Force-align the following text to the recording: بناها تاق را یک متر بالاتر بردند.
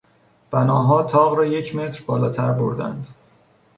بناها 0.51 1.03
تاق 1.03 1.33
را 1.35 1.45
یک 1.45 1.75
متر 1.75 2.03
بالاتر 2.05 2.51
بردند. 2.53 3.07